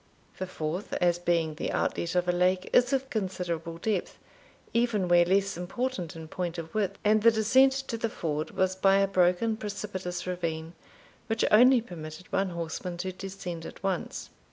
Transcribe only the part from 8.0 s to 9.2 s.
ford was by a